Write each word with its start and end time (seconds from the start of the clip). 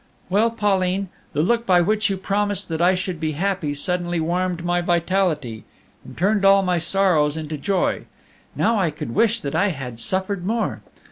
"Well, 0.31 0.49
Pauline, 0.49 1.09
the 1.33 1.43
look 1.43 1.67
by 1.67 1.79
which 1.81 2.09
you 2.09 2.17
promised 2.17 2.69
that 2.69 2.81
I 2.81 2.95
should 2.95 3.19
be 3.19 3.33
happy 3.33 3.75
suddenly 3.75 4.19
warmed 4.19 4.65
my 4.65 4.81
vitality, 4.81 5.63
and 6.03 6.17
turned 6.17 6.43
all 6.43 6.63
my 6.63 6.79
sorrows 6.79 7.37
into 7.37 7.55
joy. 7.55 8.05
Now, 8.55 8.79
I 8.79 8.89
could 8.89 9.13
wish 9.13 9.41
that 9.41 9.53
I 9.53 9.67
had 9.67 9.99
suffered 9.99 10.43
more. 10.43 10.81